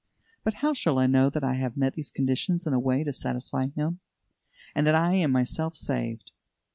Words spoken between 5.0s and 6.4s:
am myself saved?